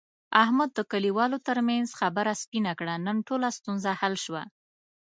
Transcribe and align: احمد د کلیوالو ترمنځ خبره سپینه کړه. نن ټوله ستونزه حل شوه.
احمد 0.43 0.69
د 0.73 0.79
کلیوالو 0.91 1.37
ترمنځ 1.47 1.87
خبره 1.99 2.33
سپینه 2.43 2.71
کړه. 2.79 2.93
نن 3.05 3.17
ټوله 3.27 3.47
ستونزه 3.57 3.91
حل 3.99 4.15
شوه. 4.25 4.43